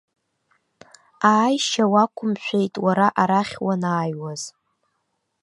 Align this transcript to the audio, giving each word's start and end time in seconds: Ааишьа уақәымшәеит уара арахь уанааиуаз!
Ааишьа 1.31 1.85
уақәымшәеит 1.93 2.73
уара 2.85 3.07
арахь 3.21 3.55
уанааиуаз! 3.65 4.41